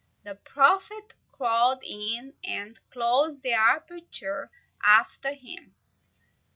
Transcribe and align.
The 0.23 0.33
prophet 0.33 1.13
crawled 1.31 1.83
in, 1.83 2.33
and 2.43 2.79
closed 2.89 3.43
the 3.43 3.53
aperture 3.53 4.49
after 4.83 5.31
him. 5.33 5.75